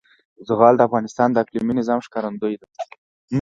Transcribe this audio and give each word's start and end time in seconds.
زغال 0.47 0.73
د 0.77 0.81
افغانستان 0.87 1.27
د 1.31 1.37
اقلیمي 1.43 1.73
نظام 1.79 1.99
ښکارندوی 2.05 2.55
ده. 2.61 2.67